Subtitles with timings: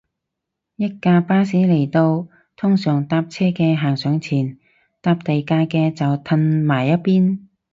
[0.77, 4.57] 一架巴士嚟到，通常搭車嘅行上前，
[4.99, 7.41] 搭第架嘅就褪埋一邊